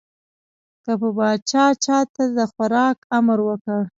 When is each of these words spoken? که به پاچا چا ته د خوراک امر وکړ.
که 0.83 0.91
به 0.99 1.09
پاچا 1.17 1.65
چا 1.83 1.99
ته 2.13 2.23
د 2.35 2.37
خوراک 2.51 2.97
امر 3.17 3.39
وکړ. 3.47 3.81